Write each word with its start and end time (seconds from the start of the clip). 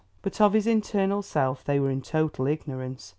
But 0.23 0.41
of 0.41 0.53
his 0.53 0.65
internal 0.65 1.21
self 1.21 1.63
they 1.63 1.79
were 1.79 1.91
in 1.91 2.01
total 2.01 2.47
ignorance. 2.47 3.09